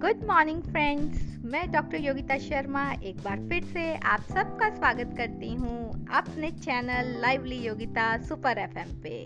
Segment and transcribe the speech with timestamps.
[0.00, 5.48] Good morning friends मैं doctor Yogita Sharma एक बार फिर से आप सबका स्वागत करती
[5.54, 9.18] हूँ अपने channel lively Yogita super FM पे।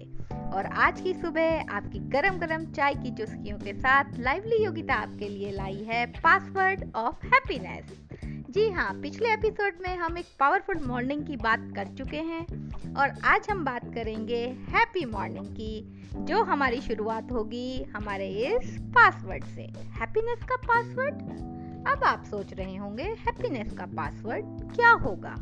[0.57, 5.29] और आज की सुबह आपकी गरम गरम चाय की चुस्कियों के साथ लाइवली योगिता आपके
[5.29, 8.04] लिए लाई है पासवर्ड ऑफ़ हैप्पीनेस
[8.55, 12.45] जी हाँ पिछले एपिसोड में हम एक पावरफुल मॉर्निंग की बात कर चुके हैं
[12.95, 19.45] और आज हम बात करेंगे हैप्पी मॉर्निंग की, जो हमारी शुरुआत होगी हमारे इस पासवर्ड
[19.45, 21.15] से। हैप्पीनेस का पासवर्ड
[21.89, 25.35] अब आप सोच रहे होंगे हैप्पीनेस का पासवर्ड क्या होगा?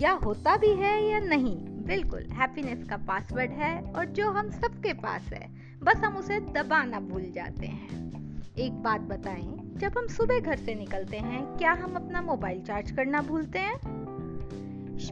[0.00, 1.56] या होता भी है या नहीं?
[1.66, 5.48] बिल्कुल हैप्पीनेस का पासवर्ड है और जो हम सबके पास है,
[5.82, 8.21] बस हम उसे दबाना भूल जाते हैं।
[8.58, 12.90] एक बात बताएँ, जब हम सुबह घर से निकलते हैं, क्या हम अपना मोबाइल चार्ज
[12.90, 13.74] करना भूलते हैं?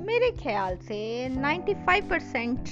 [0.03, 2.69] मेरे ख्याल से 95 परसेंट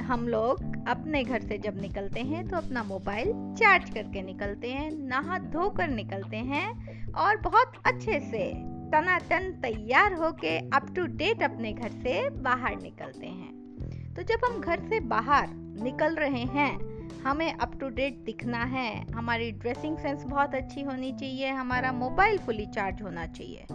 [0.00, 4.90] हम लोग अपने घर से जब निकलते हैं तो अपना मोबाइल चार्ज करके निकलते हैं,
[4.90, 8.52] नहा धो कर निकलते हैं, और बहुत अच्छे से
[8.92, 14.60] तनातन तैयार होके अप टू डेट अपने घर से बाहर निकलते हैं। तो जब हम
[14.60, 15.48] घर से बाहर
[15.82, 16.89] निकल रहे हैं
[17.24, 22.38] हमें अप टू डेट दिखना है। हमारी ड्रेसिंग सेंस बहुत अच्छी होनी चाहिए, हमारा मोबाइल
[22.38, 23.66] फुली चार्ज होना चाहिए।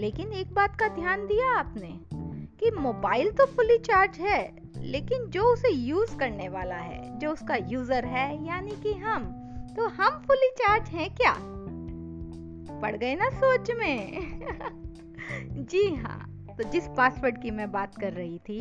[0.00, 2.00] लेकिन एक बात का ध्यान दिया आपने
[2.60, 7.56] कि मोबाइल तो फुली चार्ज है, लेकिन जो उसे यूज़ करने वाला है, जो उसका
[7.56, 9.24] यूज़र है, यानी कि हम
[9.76, 11.34] तो हम फुली चार्ज हैं क्या?
[12.80, 14.28] पड़ गए ना सोच में?
[15.66, 18.60] जी हाँ। तो जिस पासवर्ड की मैं बात कर रही थी,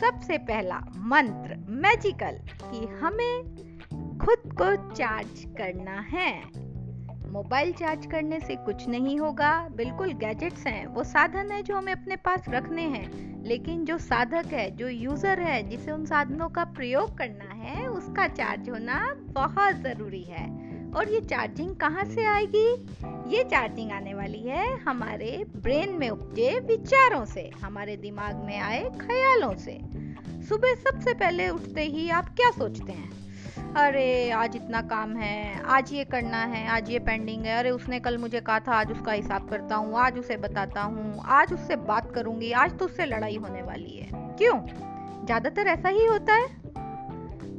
[0.00, 3.42] सबसे पहला मंत्र मैजिकल कि हमें
[4.18, 6.42] खुद को चार्ज करना है।
[7.32, 11.92] मोबाइल चार्ज करने से कुछ नहीं होगा। बिल्कुल गैजेट्स हैं, वो साधन है जो हमें
[11.92, 16.64] अपने पास रखने हैं। लेकिन जो साधक है, जो यूज़र है, जिसे उन साधनों का
[16.64, 22.72] प्रयोग करना है, उसका चार्ज होना बहुत ज़रूरी है। और ये चार्जिंग कहाँ से आएगी?
[23.36, 28.90] ये चार्जिंग आने वाली है हमारे ब्रेन में उपजे विचारों से, हमारे दिमाग में आए
[29.00, 29.80] ख्यालों से।
[30.48, 33.18] सुबह सबसे पहले उठते ही आप क्या सोचते हैं?
[33.74, 38.00] अरे, आज इतना काम है, आज ये करना है, आज ये पेंडिंग है। अरे, उसने
[38.00, 41.76] कल मुझे कहा था, आज उसका हिसाब करता हूँ, आज उसे बताता हूँ, आज उससे
[41.76, 44.60] बात करूँगी, आज तो उससे लड़ाई होने वाली है। क्यों?
[45.26, 46.48] ज़्यादातर ऐसा ही होता है?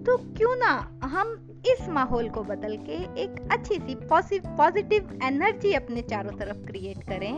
[0.03, 6.01] तो क्यों ना हम इस माहौल को बदल के एक अच्छी सी पॉजिटिव एनर्जी अपने
[6.01, 7.33] चारों तरफ़ क्रिएट करें।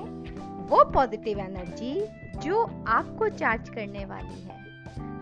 [0.67, 2.07] वो पॉजिटिव एनर्जी
[2.39, 4.61] जो आपको चार्ज करने वाली है।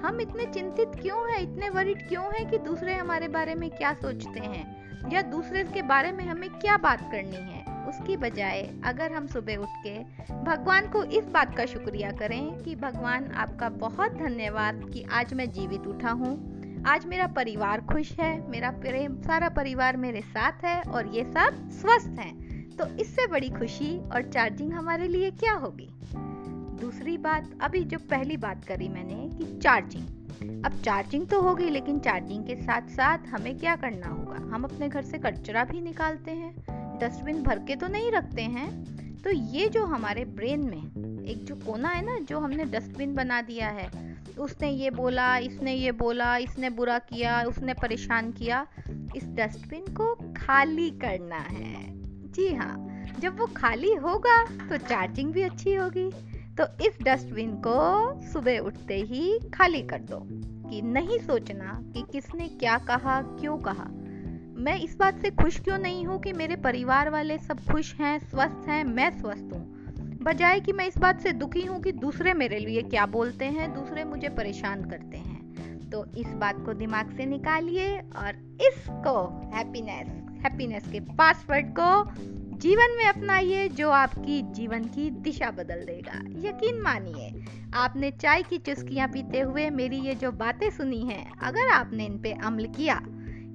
[0.01, 1.39] हम इतने चिंतित क्यों हैं?
[1.39, 4.79] इतने वरिड क्यों हैं कि दूसरे हमारे बारे में क्या सोचते हैं?
[5.11, 7.87] या दूसरे के बारे में हमें क्या बात करनी है?
[7.89, 9.99] उसकी बजाय अगर हम सुबह उठ के
[10.43, 15.51] भगवान को इस बात का शुक्रिया करें कि भगवान आपका बहुत धन्यवाद कि आज मैं
[15.51, 20.81] जीवित उठा हूँ। आज मेरा परिवार खुश है, मेरा प्रेम, सारा परिवार मेरे साथ है
[20.81, 25.89] और ये सब स्वस्थ हैं। तो इससे बड़ी खुशी और चार्जिंग हमारे लिए क्या होगी?
[26.81, 31.99] दूसरी बात, अभी जो पहली बात करी मैंने कि चार्जिंग अब चार्जिंग तो होगी, लेकिन
[31.99, 34.55] चार्जिंग के साथ साथ हमें क्या करना होगा?
[34.55, 36.55] हम अपने घर से कचरा भी निकालते हैं
[37.01, 38.69] डस्टबिन भर के तो नहीं रखते हैं।
[39.21, 43.41] तो ये जो हमारे ब्रेन में एक जो कोना है ना, जो हमने डस्टबिन बना
[43.41, 44.08] दिया है
[44.39, 48.65] उसने ये बोला, इसने ये बोला, इसने बुरा किया, उसने परेशान किया।
[49.15, 51.87] इस डस्टबिन को खाली करना है।
[52.31, 52.75] जी हाँ
[53.19, 56.09] जब वो खाली होगा तो चार्जिंग भी अच्छी होगी।
[56.57, 57.77] तो इस डस्टबिन को
[58.31, 60.19] सुबह उठते ही खाली कर दो,
[60.69, 63.87] कि नहीं सोचना कि किसने क्या कहा, क्यों कहा।
[64.59, 68.17] मैं इस बात से खुश क्यों नहीं हूँ कि मेरे परिवार वाले सब खुश हैं,
[68.19, 69.78] स्वस्थ हैं, मैं स्वस्थ हूँ।
[70.21, 73.73] बजाय कि मैं इस बात से दुखी हूँ कि दूसरे मेरे लिए क्या बोलते हैं,
[73.73, 80.07] दूसरे मुझे परेशान करते हैं। तो इस बात को दिमाग से निकालिए और इसको हैप्पीनेस
[80.43, 82.11] हैप्पीनेस के पासवर्ड को
[82.57, 88.57] जीवन में अपनाइए, जो आपकी जीवन की दिशा बदल देगा। यकीन मानिए, आपने चाय की
[88.57, 93.01] चुस्कियाँ पीते हुए मेरी ये जो बातें सुनी हैं, अगर आपने इन पे अमल किया,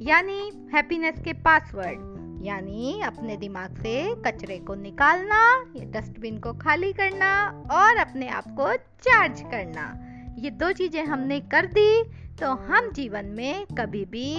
[0.03, 5.41] यानी हैप्पीनेस के पासवर्ड यानी अपने दिमाग से कचरे को निकालना,
[5.77, 7.31] या डस्टबिन को खाली करना,
[7.73, 9.87] और अपने आप को चार्ज करना।
[10.39, 12.03] ये दो चीज़ें हमने कर दी
[12.41, 14.35] तो हम जीवन में कभी भी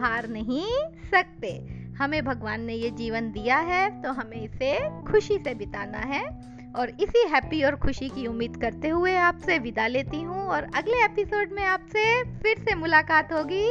[0.00, 0.66] हार नहीं
[1.10, 1.58] सकते।
[1.98, 6.24] हमें भगवान ने ये जीवन दिया है तो हमें इसे खुशी से बिताना है।
[6.72, 11.04] और इसी हैप्पी और खुशी की उम्मीद करते हुए आपसे विदा लेती हूँ, और अगले
[11.04, 13.66] एपिसोड में आपसे फिर से मुलाकात होगी।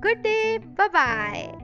[0.00, 1.61] Good day bye